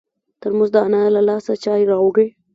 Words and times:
ترموز 0.41 0.69
د 0.73 0.77
انا 0.85 1.01
له 1.15 1.21
لاسه 1.29 1.53
چای 1.63 1.81
راوړي. 1.91 2.27